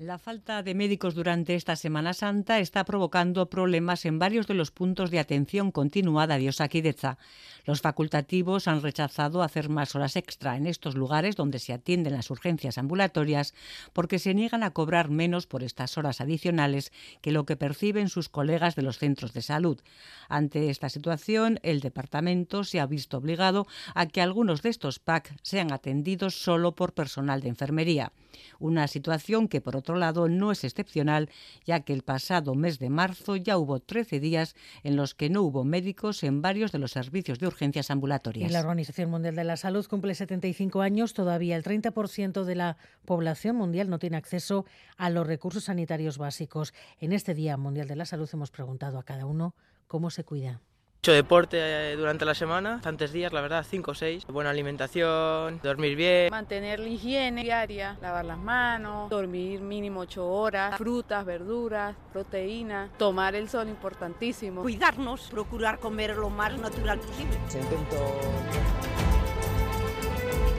La 0.00 0.16
falta 0.16 0.62
de 0.62 0.74
médicos 0.74 1.14
durante 1.14 1.54
esta 1.54 1.76
Semana 1.76 2.14
Santa 2.14 2.58
está 2.58 2.84
provocando 2.84 3.50
problemas 3.50 4.06
en 4.06 4.18
varios 4.18 4.46
de 4.46 4.54
los 4.54 4.70
puntos 4.70 5.10
de 5.10 5.18
atención 5.18 5.70
continuada 5.72 6.38
de 6.38 6.48
Osakidecha. 6.48 7.18
Los 7.66 7.82
facultativos 7.82 8.66
han 8.66 8.80
rechazado 8.80 9.42
hacer 9.42 9.68
más 9.68 9.94
horas 9.94 10.16
extra 10.16 10.56
en 10.56 10.66
estos 10.66 10.94
lugares 10.94 11.36
donde 11.36 11.58
se 11.58 11.74
atienden 11.74 12.14
las 12.14 12.30
urgencias 12.30 12.78
ambulatorias 12.78 13.52
porque 13.92 14.18
se 14.18 14.32
niegan 14.32 14.62
a 14.62 14.70
cobrar 14.70 15.10
menos 15.10 15.46
por 15.46 15.62
estas 15.62 15.98
horas 15.98 16.22
adicionales 16.22 16.92
que 17.20 17.30
lo 17.30 17.44
que 17.44 17.56
perciben 17.56 18.08
sus 18.08 18.30
colegas 18.30 18.76
de 18.76 18.82
los 18.82 18.96
centros 18.96 19.34
de 19.34 19.42
salud. 19.42 19.82
Ante 20.30 20.70
esta 20.70 20.88
situación, 20.88 21.60
el 21.62 21.80
departamento 21.80 22.64
se 22.64 22.80
ha 22.80 22.86
visto 22.86 23.18
obligado 23.18 23.66
a 23.94 24.06
que 24.06 24.22
algunos 24.22 24.62
de 24.62 24.70
estos 24.70 24.98
PAC 24.98 25.36
sean 25.42 25.74
atendidos 25.74 26.40
solo 26.40 26.74
por 26.74 26.94
personal 26.94 27.42
de 27.42 27.50
enfermería. 27.50 28.12
Una 28.58 28.88
situación 28.88 29.48
que, 29.48 29.60
por 29.60 29.76
otro 29.76 29.89
lado, 29.96 30.28
no 30.28 30.52
es 30.52 30.64
excepcional, 30.64 31.30
ya 31.64 31.80
que 31.80 31.92
el 31.92 32.02
pasado 32.02 32.54
mes 32.54 32.78
de 32.78 32.90
marzo 32.90 33.36
ya 33.36 33.58
hubo 33.58 33.80
13 33.80 34.20
días 34.20 34.54
en 34.82 34.96
los 34.96 35.14
que 35.14 35.30
no 35.30 35.42
hubo 35.42 35.64
médicos 35.64 36.22
en 36.22 36.42
varios 36.42 36.72
de 36.72 36.78
los 36.78 36.92
servicios 36.92 37.38
de 37.38 37.46
urgencias 37.46 37.90
ambulatorias. 37.90 38.52
la 38.52 38.60
Organización 38.60 39.10
Mundial 39.10 39.36
de 39.36 39.44
la 39.44 39.56
Salud 39.56 39.86
cumple 39.86 40.14
75 40.14 40.80
años. 40.80 41.14
Todavía 41.14 41.56
el 41.56 41.64
30% 41.64 42.44
de 42.44 42.54
la 42.54 42.76
población 43.04 43.56
mundial 43.56 43.90
no 43.90 43.98
tiene 43.98 44.16
acceso 44.16 44.64
a 44.96 45.10
los 45.10 45.26
recursos 45.26 45.64
sanitarios 45.64 46.18
básicos. 46.18 46.72
En 46.98 47.12
este 47.12 47.34
Día 47.34 47.56
Mundial 47.56 47.88
de 47.88 47.96
la 47.96 48.04
Salud 48.04 48.28
hemos 48.32 48.50
preguntado 48.50 48.98
a 48.98 49.02
cada 49.02 49.26
uno 49.26 49.54
cómo 49.86 50.10
se 50.10 50.24
cuida 50.24 50.60
hecho 51.00 51.12
deporte 51.12 51.56
eh, 51.58 51.96
durante 51.96 52.26
la 52.26 52.34
semana, 52.34 52.72
bastantes 52.72 53.10
días, 53.10 53.32
la 53.32 53.40
verdad, 53.40 53.64
5 53.66 53.90
o 53.90 53.94
6. 53.94 54.26
Buena 54.26 54.50
alimentación, 54.50 55.58
dormir 55.62 55.96
bien. 55.96 56.30
Mantener 56.30 56.78
la 56.78 56.88
higiene 56.88 57.42
diaria, 57.42 57.96
lavar 58.02 58.26
las 58.26 58.36
manos, 58.36 59.08
dormir 59.08 59.62
mínimo 59.62 60.00
8 60.00 60.26
horas, 60.28 60.76
frutas, 60.76 61.24
verduras, 61.24 61.96
proteínas, 62.12 62.90
tomar 62.98 63.34
el 63.34 63.48
sol 63.48 63.68
importantísimo. 63.68 64.60
Cuidarnos, 64.60 65.28
procurar 65.30 65.78
comer 65.78 66.16
lo 66.16 66.28
más 66.28 66.58
natural 66.58 66.98
posible. 66.98 67.38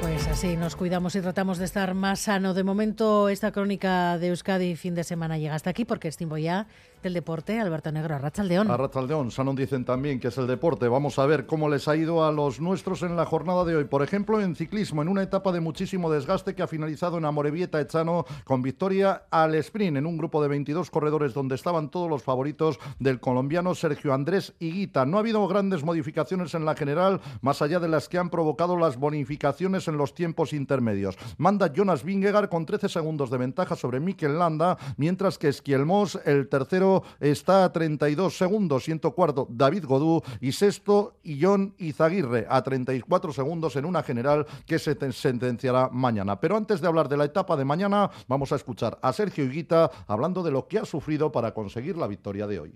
Pues 0.01 0.27
así 0.27 0.41
Sí, 0.41 0.57
nos 0.57 0.75
cuidamos 0.75 1.15
y 1.15 1.21
tratamos 1.21 1.59
de 1.59 1.65
estar 1.65 1.93
más 1.93 2.21
sano. 2.21 2.55
De 2.55 2.63
momento, 2.63 3.29
esta 3.29 3.51
crónica 3.51 4.17
de 4.17 4.29
Euskadi 4.29 4.75
fin 4.75 4.95
de 4.95 5.03
semana 5.03 5.37
llega 5.37 5.53
hasta 5.53 5.69
aquí 5.69 5.85
porque 5.85 6.07
es 6.07 6.17
tiempo 6.17 6.35
ya 6.37 6.65
del 7.03 7.13
deporte. 7.13 7.59
Alberto 7.59 7.91
Negro, 7.91 8.15
Arrachaldeón. 8.15 8.69
Arrachaldeón, 8.69 9.31
Sanon 9.31 9.55
dicen 9.55 9.85
también 9.85 10.19
que 10.19 10.29
es 10.29 10.37
el 10.37 10.47
deporte. 10.47 10.87
Vamos 10.87 11.19
a 11.19 11.25
ver 11.25 11.45
cómo 11.45 11.69
les 11.69 11.87
ha 11.87 11.95
ido 11.95 12.25
a 12.25 12.31
los 12.31 12.59
nuestros 12.59 13.03
en 13.03 13.15
la 13.15 13.25
jornada 13.25 13.63
de 13.65 13.75
hoy. 13.75 13.85
Por 13.85 14.01
ejemplo, 14.01 14.41
en 14.41 14.55
ciclismo, 14.55 15.01
en 15.01 15.09
una 15.09 15.23
etapa 15.23 15.51
de 15.51 15.59
muchísimo 15.59 16.11
desgaste 16.11 16.55
que 16.55 16.63
ha 16.63 16.67
finalizado 16.67 17.17
en 17.17 17.25
Amorebieta 17.25 17.79
Echano 17.79 18.25
con 18.43 18.61
victoria 18.61 19.23
al 19.29 19.55
sprint 19.55 19.97
en 19.97 20.05
un 20.05 20.17
grupo 20.17 20.41
de 20.41 20.47
22 20.49 20.89
corredores 20.89 21.33
donde 21.33 21.55
estaban 21.55 21.89
todos 21.89 22.09
los 22.09 22.23
favoritos 22.23 22.79
del 22.99 23.19
colombiano 23.19 23.75
Sergio 23.75 24.13
Andrés 24.13 24.53
Higuita. 24.59 25.05
No 25.05 25.17
ha 25.17 25.21
habido 25.21 25.47
grandes 25.47 25.83
modificaciones 25.83 26.53
en 26.53 26.65
la 26.65 26.75
general, 26.75 27.21
más 27.41 27.61
allá 27.61 27.79
de 27.79 27.89
las 27.89 28.09
que 28.09 28.17
han 28.17 28.29
provocado 28.29 28.77
las 28.77 28.97
bonificaciones 28.97 29.87
en 29.87 29.90
los 29.97 30.13
tiempos 30.13 30.53
intermedios. 30.53 31.17
Manda 31.37 31.71
Jonas 31.73 32.03
Vingegaard 32.03 32.49
con 32.49 32.65
13 32.65 32.89
segundos 32.89 33.29
de 33.29 33.37
ventaja 33.37 33.75
sobre 33.75 33.99
Mikel 33.99 34.37
Landa, 34.37 34.77
mientras 34.97 35.37
que 35.37 35.49
Esquielmos, 35.49 36.19
el 36.25 36.47
tercero, 36.47 37.03
está 37.19 37.65
a 37.65 37.71
32 37.71 38.37
segundos, 38.37 38.83
siento 38.83 39.11
cuarto 39.11 39.47
David 39.49 39.85
Godú 39.85 40.21
y 40.39 40.51
sexto 40.51 41.15
Ion 41.23 41.73
Izaguirre 41.77 42.45
a 42.49 42.61
34 42.61 43.33
segundos 43.33 43.75
en 43.75 43.85
una 43.85 44.03
general 44.03 44.45
que 44.65 44.79
se 44.79 44.97
sentenciará 45.11 45.89
mañana. 45.91 46.39
Pero 46.39 46.57
antes 46.57 46.81
de 46.81 46.87
hablar 46.87 47.09
de 47.09 47.17
la 47.17 47.25
etapa 47.25 47.55
de 47.55 47.65
mañana, 47.65 48.09
vamos 48.27 48.51
a 48.51 48.55
escuchar 48.55 48.97
a 49.01 49.13
Sergio 49.13 49.45
Higuita 49.45 49.91
hablando 50.07 50.43
de 50.43 50.51
lo 50.51 50.67
que 50.67 50.79
ha 50.79 50.85
sufrido 50.85 51.31
para 51.31 51.53
conseguir 51.53 51.97
la 51.97 52.07
victoria 52.07 52.47
de 52.47 52.59
hoy. 52.59 52.73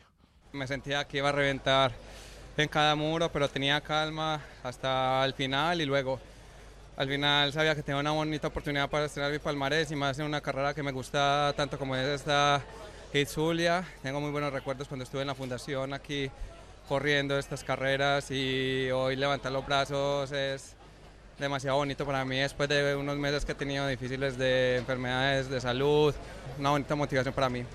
Me 0.52 0.68
sentía 0.68 1.06
que 1.06 1.18
iba 1.18 1.30
a 1.30 1.34
reventar 1.34 1.92
en 2.58 2.70
cada 2.70 2.96
muro, 2.96 3.30
pero 3.32 3.50
tenía 3.50 3.82
calma 3.82 4.42
hasta 4.64 5.26
el 5.26 5.34
final 5.34 5.82
y 5.82 5.86
luego 5.86 6.20
al 6.98 7.08
final 7.08 7.52
sabía 7.52 7.76
que 7.76 7.84
tenía 7.84 8.00
una 8.00 8.12
bonita 8.12 8.48
oportunidad 8.48 8.90
para 8.90 9.06
estrenar 9.06 9.32
mi 9.32 9.40
palmarés 9.40 9.92
y 9.92 9.96
más 9.96 10.18
en 10.20 10.26
una 10.26 10.42
carrera 10.42 10.74
que 10.74 10.84
me 10.84 10.92
gusta 10.92 11.54
tanto 11.58 11.78
como 11.78 11.96
es 11.96 12.06
esta 12.08 12.64
Zulia. 13.26 13.86
Tengo 14.04 14.20
muy 14.20 14.32
buenos 14.32 14.52
recuerdos 14.52 14.88
cuando 14.88 15.04
estuve 15.04 15.22
en 15.22 15.28
la 15.28 15.36
fundación 15.36 15.94
aquí 15.94 16.30
corriendo 16.90 17.38
estas 17.38 17.64
carreras 17.64 18.30
y 18.30 18.90
hoy 18.92 19.16
levantar 19.16 19.52
los 19.52 19.66
brazos 19.66 20.32
es 20.32 20.76
demasiado 21.40 21.78
bonito 21.78 22.06
para 22.06 22.24
mí 22.26 22.40
después 22.40 22.70
de 22.70 22.96
unos 22.96 23.18
meses 23.18 23.46
que 23.46 23.54
he 23.54 23.56
tenido 23.56 23.88
difíciles 23.88 24.38
de 24.38 24.78
enfermedades 24.78 25.50
de 25.50 25.62
salud, 25.62 26.14
una 26.60 26.72
bonita 26.72 26.96
motivación 26.96 27.34
para 27.34 27.50
mí. 27.50 27.66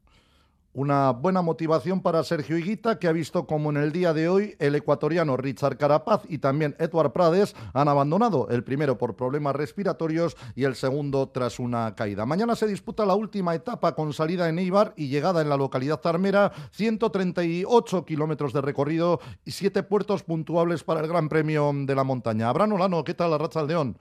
Una 0.72 1.10
buena 1.10 1.42
motivación 1.42 2.00
para 2.00 2.22
Sergio 2.22 2.56
Higuita, 2.56 3.00
que 3.00 3.08
ha 3.08 3.12
visto 3.12 3.44
como 3.44 3.70
en 3.70 3.76
el 3.76 3.90
día 3.90 4.14
de 4.14 4.28
hoy 4.28 4.54
el 4.60 4.76
ecuatoriano 4.76 5.36
Richard 5.36 5.76
Carapaz 5.76 6.22
y 6.28 6.38
también 6.38 6.76
Edward 6.78 7.10
Prades 7.10 7.56
han 7.74 7.88
abandonado, 7.88 8.46
el 8.50 8.62
primero 8.62 8.96
por 8.96 9.16
problemas 9.16 9.56
respiratorios 9.56 10.36
y 10.54 10.62
el 10.62 10.76
segundo 10.76 11.28
tras 11.28 11.58
una 11.58 11.96
caída. 11.96 12.24
Mañana 12.24 12.54
se 12.54 12.68
disputa 12.68 13.04
la 13.04 13.16
última 13.16 13.52
etapa 13.52 13.96
con 13.96 14.12
salida 14.12 14.48
en 14.48 14.60
Eibar 14.60 14.94
y 14.96 15.08
llegada 15.08 15.42
en 15.42 15.48
la 15.48 15.56
localidad 15.56 15.98
tarmera, 15.98 16.52
138 16.70 18.04
kilómetros 18.04 18.52
de 18.52 18.60
recorrido 18.60 19.18
y 19.44 19.50
siete 19.50 19.82
puertos 19.82 20.22
puntuables 20.22 20.84
para 20.84 21.00
el 21.00 21.08
Gran 21.08 21.28
Premio 21.28 21.72
de 21.74 21.96
la 21.96 22.04
Montaña. 22.04 22.48
Abraham 22.48 22.74
Olano, 22.74 23.02
¿qué 23.02 23.14
tal 23.14 23.32
la 23.32 23.38
racha 23.38 23.64
León? 23.64 23.98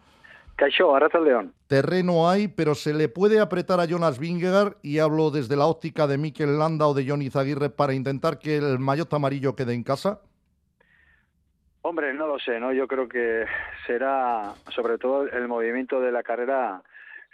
Caixó, 0.60 0.94
León. 1.24 1.54
Terreno 1.68 2.30
hay, 2.30 2.50
pero 2.50 2.76
se 2.76 2.94
le 2.94 3.08
puede 3.08 3.40
apretar 3.40 3.80
a 3.80 3.86
Jonas 3.86 4.20
Vingegaard, 4.20 4.76
y 4.82 5.00
hablo 5.00 5.32
desde 5.32 5.56
la 5.56 5.68
óptica 5.68 6.06
de 6.06 6.18
Mikel 6.18 6.60
Landa 6.60 6.86
o 6.86 6.94
de 6.94 7.08
Johnny 7.08 7.30
Zaguirre, 7.30 7.70
para 7.70 7.94
intentar 7.94 8.40
que 8.40 8.58
el 8.58 8.78
maillot 8.78 9.14
amarillo 9.14 9.56
quede 9.56 9.74
en 9.74 9.84
casa. 9.84 10.20
Hombre, 11.82 12.14
no 12.14 12.28
lo 12.28 12.38
sé, 12.40 12.60
¿no? 12.60 12.74
Yo 12.74 12.90
creo 12.90 13.08
que 13.08 13.46
será, 13.88 14.54
sobre 14.76 14.98
todo, 14.98 15.30
el 15.30 15.48
movimiento 15.48 16.02
de 16.02 16.12
la 16.12 16.24
carrera 16.24 16.84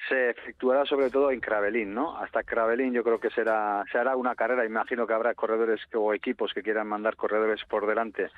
se 0.08 0.30
efectuará 0.30 0.86
sobre 0.86 1.10
todo 1.10 1.32
en 1.32 1.40
Cravelín, 1.40 1.94
¿no? 1.94 2.18
Hasta 2.18 2.44
Cravelín 2.44 2.94
yo 2.94 3.04
creo 3.04 3.20
que 3.20 3.30
será 3.32 3.84
se 3.92 3.98
hará 3.98 4.16
una 4.16 4.36
carrera, 4.36 4.66
imagino 4.66 5.08
que 5.08 5.14
habrá 5.14 5.34
corredores 5.34 5.82
o 5.94 6.14
equipos 6.14 6.54
que 6.54 6.62
quieran 6.62 6.88
mandar 6.88 7.16
corredores 7.16 7.64
por 7.66 7.88
delante 7.88 8.30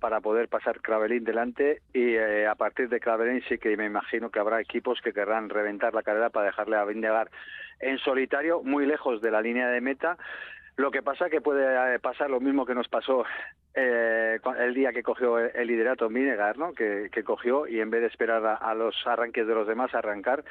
para 0.00 0.20
poder 0.20 0.48
pasar 0.48 0.80
Cravelín 0.80 1.24
delante 1.24 1.80
y 1.92 2.14
eh, 2.14 2.46
a 2.46 2.54
partir 2.56 2.88
de 2.88 3.00
Cravelín 3.00 3.42
sí 3.48 3.58
que 3.58 3.76
me 3.76 3.86
imagino 3.86 4.30
que 4.30 4.38
habrá 4.38 4.60
equipos 4.60 5.00
que 5.00 5.12
querrán 5.12 5.48
reventar 5.48 5.94
la 5.94 6.02
carrera 6.02 6.30
para 6.30 6.46
dejarle 6.46 6.76
a 6.76 6.84
Vindegar 6.84 7.30
en 7.80 7.98
solitario, 7.98 8.62
muy 8.62 8.86
lejos 8.86 9.20
de 9.20 9.30
la 9.30 9.40
línea 9.40 9.68
de 9.68 9.80
meta. 9.80 10.16
Lo 10.76 10.90
que 10.90 11.02
pasa 11.02 11.30
que 11.30 11.40
puede 11.40 11.94
eh, 11.94 11.98
pasar 12.00 12.30
lo 12.30 12.40
mismo 12.40 12.66
que 12.66 12.74
nos 12.74 12.88
pasó 12.88 13.24
eh, 13.74 14.38
el 14.58 14.74
día 14.74 14.92
que 14.92 15.02
cogió 15.02 15.38
el 15.38 15.66
liderato 15.68 16.08
Vinegar, 16.08 16.58
¿no? 16.58 16.72
Que, 16.72 17.10
cogió 17.24 17.66
y 17.66 17.80
en 17.80 17.90
vez 17.90 18.00
de 18.02 18.08
esperar 18.08 18.44
a, 18.44 18.54
a 18.54 18.74
los 18.74 18.94
arranques 19.06 19.46
de 19.46 19.54
los 19.54 19.68
demás 19.68 19.94
arrancar, 19.94 20.44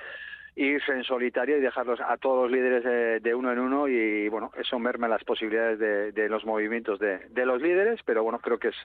irse 0.56 0.92
en 0.92 1.04
solitario 1.04 1.58
y 1.58 1.62
dejarlos 1.62 2.00
a 2.00 2.18
todos 2.18 2.44
los 2.44 2.52
líderes 2.52 3.24
de, 3.24 3.36
uno 3.36 3.52
en 3.52 3.60
uno. 3.60 3.88
Y 3.88 4.30
bueno, 4.30 4.52
eso 4.58 4.80
merma 4.80 5.08
las 5.08 5.24
posibilidades 5.24 5.80
de, 5.80 6.30
los 6.30 6.46
movimientos 6.46 7.00
de, 7.00 7.46
los 7.46 7.62
líderes, 7.62 8.02
pero 8.06 8.24
bueno, 8.24 8.40
creo 8.40 8.60
que 8.60 8.70
es 8.70 8.76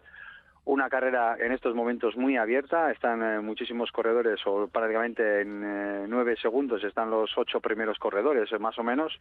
una 0.65 0.91
carrera 0.91 1.37
en 1.41 1.53
estos 1.53 1.75
momentos 1.75 2.15
muy 2.15 2.37
abierta, 2.37 2.91
están 2.91 3.23
eh, 3.23 3.41
muchísimos 3.41 3.91
corredores 3.91 4.39
o 4.45 4.69
prácticamente 4.69 5.41
en 5.41 5.63
eh, 5.65 6.05
nueve 6.07 6.37
segundos 6.37 6.85
están 6.85 7.11
los 7.11 7.31
ocho 7.39 7.59
primeros 7.59 7.99
corredores 7.99 8.51
más 8.61 8.79
o 8.79 8.83
menos, 8.83 9.19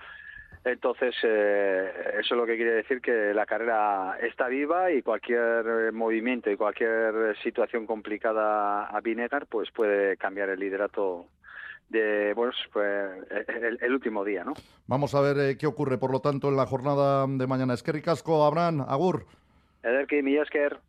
entonces 0.65 1.15
eh, 1.23 1.89
eso 2.19 2.33
es 2.33 2.37
lo 2.37 2.45
que 2.45 2.57
quiere 2.57 2.71
decir 2.71 2.99
que 2.99 3.33
la 3.33 3.45
carrera 3.45 4.17
está 4.21 4.49
viva 4.49 4.91
y 4.91 5.01
cualquier 5.01 5.93
movimiento 5.93 6.51
y 6.51 6.57
cualquier 6.57 7.37
situación 7.41 7.85
complicada 7.85 8.87
a 8.87 8.99
Vinegar 8.99 9.45
pues 9.45 9.71
puede 9.71 10.17
cambiar 10.17 10.49
el 10.49 10.59
liderato 10.59 11.27
de 11.89 12.33
pues, 12.35 12.55
el, 13.81 13.93
último 13.93 14.23
día, 14.23 14.43
¿no? 14.43 14.53
Vamos 14.87 15.15
a 15.15 15.21
ver 15.21 15.39
eh, 15.39 15.57
qué 15.57 15.67
ocurre, 15.67 15.97
por 15.97 16.11
lo 16.11 16.19
tanto, 16.19 16.49
en 16.49 16.57
la 16.57 16.65
jornada 16.65 17.25
de 17.27 17.47
mañana. 17.47 17.73
Es 17.73 17.83
que 17.83 17.91
ricasco, 17.91 18.45
Abraham, 18.45 18.85
Agur. 18.87 19.25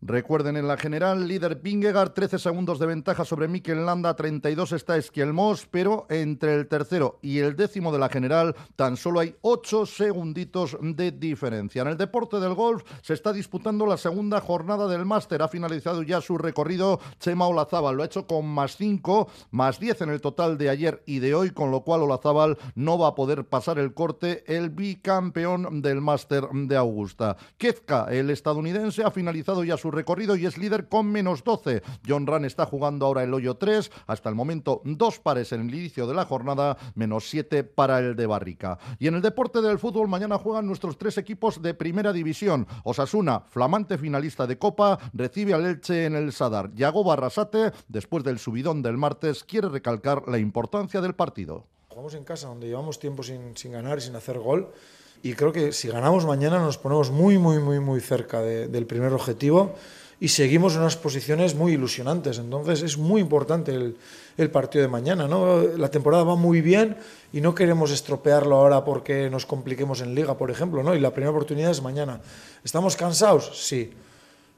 Recuerden 0.01 0.57
en 0.57 0.67
la 0.67 0.77
general, 0.77 1.29
líder 1.29 1.61
Pingegar, 1.61 2.11
13 2.11 2.39
segundos 2.39 2.79
de 2.79 2.87
ventaja 2.87 3.25
sobre 3.25 3.47
Mikel 3.47 3.85
Landa, 3.85 4.17
32 4.17 4.73
está 4.73 4.97
Esquielmos, 4.97 5.67
pero 5.71 6.07
entre 6.09 6.55
el 6.55 6.67
tercero 6.67 7.19
y 7.23 7.39
el 7.39 7.55
décimo 7.55 7.93
de 7.93 7.99
la 7.99 8.09
general 8.09 8.57
tan 8.77 8.97
solo 8.97 9.21
hay 9.21 9.37
8 9.43 9.87
segunditos 9.87 10.77
de 10.81 11.13
diferencia. 11.13 11.83
En 11.83 11.89
el 11.89 11.97
deporte 11.97 12.41
del 12.41 12.55
golf 12.55 12.83
se 13.03 13.15
está 13.15 13.33
disputando 13.33 13.87
la 13.87 13.99
segunda 13.99 14.41
jornada 14.41 14.89
del 14.89 15.05
máster. 15.05 15.43
Ha 15.43 15.49
finalizado 15.49 16.03
ya 16.03 16.21
su 16.21 16.39
recorrido 16.39 16.99
Chema 17.21 17.47
Olazábal. 17.47 17.97
Lo 17.97 18.03
ha 18.03 18.07
hecho 18.07 18.27
con 18.27 18.47
más 18.47 18.77
5, 18.77 19.29
más 19.51 19.79
10 19.79 20.03
en 20.03 20.11
el 20.11 20.21
total 20.21 20.59
de 20.59 20.71
ayer 20.71 21.03
y 21.07 21.19
de 21.19 21.35
hoy, 21.35 21.51
con 21.51 21.71
lo 21.71 21.83
cual 21.83 22.03
Olazábal 22.03 22.57
no 22.75 22.99
va 22.99 23.09
a 23.09 23.15
poder 23.15 23.45
pasar 23.45 23.79
el 23.79 23.95
corte, 23.95 24.45
el 24.47 24.71
bicampeón 24.71 25.83
del 25.83 26.01
máster 26.01 26.49
de 26.53 26.77
Augusta. 26.77 27.37
Kezka, 27.59 28.07
el 28.11 28.31
estadounidense, 28.31 28.78
se 28.93 29.03
ha 29.03 29.11
finalizado 29.11 29.65
ya 29.65 29.77
su 29.77 29.91
recorrido 29.91 30.37
y 30.37 30.47
es 30.47 30.59
líder 30.59 30.89
con 30.89 31.07
menos 31.07 31.45
12. 31.45 31.83
John 32.07 32.27
Run 32.27 32.45
está 32.45 32.67
jugando 32.67 33.07
ahora 33.07 33.23
el 33.23 33.35
hoyo 33.35 33.57
3, 33.57 33.91
hasta 34.07 34.29
el 34.29 34.35
momento 34.35 34.81
dos 34.85 35.19
pares 35.19 35.53
en 35.53 35.63
el 35.63 35.75
inicio 35.75 36.07
de 36.07 36.15
la 36.15 36.25
jornada, 36.25 36.77
menos 36.95 37.29
7 37.29 37.65
para 37.65 37.99
el 37.99 38.17
de 38.17 38.27
Barrica. 38.27 38.79
Y 38.99 39.09
en 39.09 39.15
el 39.15 39.23
deporte 39.23 39.61
del 39.61 39.79
fútbol 39.79 40.09
mañana 40.09 40.39
juegan 40.39 40.67
nuestros 40.67 40.97
tres 40.97 41.19
equipos 41.19 41.61
de 41.61 41.75
primera 41.75 42.13
división. 42.13 42.67
Osasuna, 42.85 43.41
flamante 43.41 43.99
finalista 43.99 44.47
de 44.47 44.59
Copa, 44.59 44.99
recibe 45.13 45.55
al 45.55 45.67
Elche 45.67 46.07
en 46.07 46.15
el 46.15 46.33
Sadar. 46.33 46.73
Yago 46.75 47.05
Barrasate, 47.05 47.73
después 47.89 48.25
del 48.25 48.39
subidón 48.39 48.83
del 48.83 48.97
martes, 48.97 49.45
quiere 49.45 49.69
recalcar 49.69 50.29
la 50.29 50.39
importancia 50.39 51.01
del 51.01 51.15
partido. 51.15 51.67
Jugamos 51.89 52.15
en 52.15 52.25
casa, 52.25 52.49
donde 52.49 52.69
llevamos 52.69 52.99
tiempo 52.99 53.23
sin 53.23 53.73
ganar 53.73 53.99
y 53.99 54.03
sin 54.03 54.15
hacer 54.15 54.39
gol 54.39 54.73
y 55.23 55.35
creo 55.35 55.53
que 55.53 55.73
si 55.73 55.89
ganamos 55.89 56.27
mañana 56.27 56.59
nos 56.59 56.79
ponemos 56.79 57.11
muy, 57.11 57.39
muy, 57.39 57.59
muy, 57.59 57.81
muy 57.81 58.01
cerca 58.01 58.41
del 58.41 58.87
primer 58.87 59.13
objetivo 59.13 59.75
y 60.21 60.29
seguimos 60.29 60.75
en 60.75 60.81
unas 60.81 60.97
posiciones 60.97 61.55
muy 61.55 61.73
ilusionantes. 61.73 62.39
Entonces 62.39 62.83
es 62.83 62.99
muy 62.99 63.21
importante 63.21 63.73
el, 63.73 63.97
el, 64.37 64.51
partido 64.51 64.83
de 64.83 64.89
mañana. 64.89 65.29
¿no? 65.29 65.63
La 65.63 65.91
temporada 65.91 66.25
va 66.25 66.35
muy 66.35 66.61
bien 66.61 66.97
y 67.33 67.41
no 67.41 67.55
queremos 67.55 67.91
estropearlo 67.91 68.57
ahora 68.57 68.85
porque 68.85 69.31
nos 69.31 69.47
compliquemos 69.47 70.01
en 70.01 70.15
liga, 70.15 70.37
por 70.37 70.51
ejemplo. 70.51 70.83
¿no? 70.83 70.95
Y 70.95 71.01
la 71.01 71.13
primera 71.13 71.31
oportunidad 71.31 71.71
es 71.71 71.83
mañana. 71.83 72.21
¿Estamos 72.65 72.97
cansados? 72.97 73.67
Sí. 73.67 73.93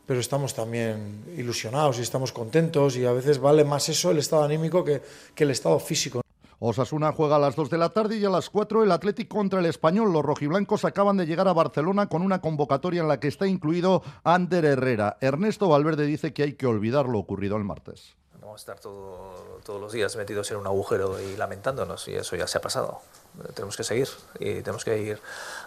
Pero 0.06 0.18
estamos 0.18 0.54
también 0.54 1.24
ilusionados 1.36 1.98
y 1.98 2.02
estamos 2.02 2.32
contentos 2.32 2.96
y 2.96 3.04
a 3.04 3.12
veces 3.12 3.38
vale 3.38 3.64
más 3.64 3.88
eso, 3.88 4.10
el 4.10 4.18
estado 4.18 4.42
anímico, 4.42 4.82
que, 4.82 5.02
que 5.34 5.44
el 5.44 5.50
estado 5.50 5.78
físico. 5.78 6.20
Osasuna 6.62 7.12
juega 7.12 7.36
a 7.36 7.38
las 7.38 7.56
2 7.56 7.70
de 7.70 7.78
la 7.78 7.88
tarde 7.88 8.18
y 8.18 8.24
a 8.26 8.28
las 8.28 8.50
4 8.50 8.84
el 8.84 8.92
Atlético 8.92 9.36
contra 9.36 9.60
el 9.60 9.66
Español. 9.66 10.12
Los 10.12 10.22
rojiblancos 10.22 10.84
acaban 10.84 11.16
de 11.16 11.24
llegar 11.24 11.48
a 11.48 11.54
Barcelona 11.54 12.06
con 12.10 12.20
una 12.20 12.42
convocatoria 12.42 13.00
en 13.00 13.08
la 13.08 13.18
que 13.18 13.28
está 13.28 13.46
incluido 13.46 14.02
Ander 14.24 14.66
Herrera. 14.66 15.16
Ernesto 15.22 15.70
Valverde 15.70 16.04
dice 16.04 16.34
que 16.34 16.42
hay 16.42 16.52
que 16.52 16.66
olvidar 16.66 17.06
lo 17.06 17.18
ocurrido 17.18 17.56
el 17.56 17.64
martes. 17.64 18.14
Vamos 18.42 18.60
a 18.60 18.72
estar 18.72 18.78
todos 18.78 19.80
los 19.80 19.92
días 19.92 20.14
metidos 20.16 20.50
en 20.50 20.58
un 20.58 20.66
agujero 20.66 21.18
y 21.18 21.34
lamentándonos, 21.36 22.06
y 22.08 22.14
eso 22.14 22.36
ya 22.36 22.46
se 22.46 22.58
ha 22.58 22.60
pasado. 22.60 23.00
Tenemos 23.54 23.78
que 23.78 23.84
seguir 23.84 24.08
y 24.38 24.60
tenemos 24.60 24.84
que 24.84 25.00
ir 25.00 25.20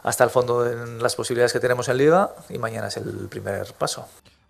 hasta 0.03 0.23
el 0.23 0.29
fondo 0.29 0.69
en 0.69 1.01
las 1.01 1.15
posibilidades 1.15 1.53
que 1.53 1.59
tenemos 1.59 1.89
en 1.89 1.97
Liga 1.97 2.35
y 2.49 2.59
mañana 2.59 2.89
es 2.89 2.97
el 2.97 3.29
primer 3.29 3.73
paso. 3.73 4.05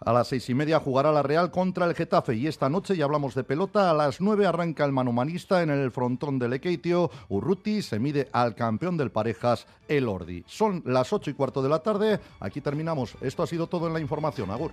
A 0.06 0.12
las 0.12 0.28
seis 0.28 0.50
y 0.50 0.54
media 0.54 0.80
jugará 0.80 1.12
la 1.12 1.24
Real 1.24 1.50
contra 1.50 1.86
el 1.86 1.96
Getafe 1.96 2.36
y 2.36 2.48
esta 2.48 2.70
noche 2.70 2.98
ya 2.98 3.06
hablamos 3.06 3.36
de 3.36 3.44
pelota. 3.44 3.90
A 3.90 3.94
las 3.94 4.20
nueve 4.20 4.46
arranca 4.46 4.84
el 4.84 4.92
manomanista 4.92 5.64
en 5.64 5.70
el 5.70 5.92
frontón 5.92 6.40
del 6.40 6.54
Ekeitio. 6.54 7.10
Urruti 7.30 7.82
se 7.82 8.00
mide 8.00 8.30
al 8.34 8.56
campeón 8.56 8.98
del 8.98 9.12
parejas, 9.12 9.66
el 9.88 10.10
Ordi. 10.10 10.44
Son 10.46 10.84
las 10.86 11.14
ocho 11.14 11.30
y 11.30 11.34
cuarto 11.34 11.62
de 11.62 11.70
la 11.70 11.80
tarde. 11.80 12.20
Aquí 12.40 12.60
terminamos. 12.60 13.16
Esto 13.22 13.44
ha 13.44 13.48
sido 13.48 13.68
todo 13.68 13.88
en 13.88 13.94
la 13.94 14.00
información. 14.02 14.52
Agur. 14.52 14.72